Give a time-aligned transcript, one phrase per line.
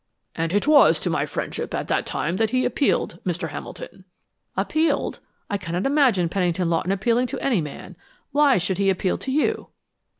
[0.35, 3.49] "And it was to my friendship at that time that he appealed, Mr.
[3.49, 4.03] Hamilton."
[4.57, 5.19] "Appealed?
[5.47, 7.95] I cannot imagine Pennington Lawton appealing to any man.
[8.31, 9.67] Why should he appeal to you?"